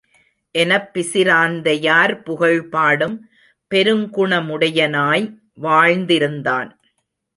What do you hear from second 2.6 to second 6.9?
பாடும் பெருங்குணமுடையனாய் வாழ்ந்திருந்தான்.